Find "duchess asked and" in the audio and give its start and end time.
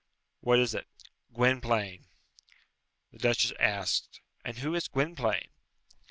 3.19-4.57